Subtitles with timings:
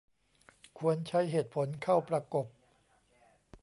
[0.79, 2.45] ควรใช้เหตุผลเข้าประกบ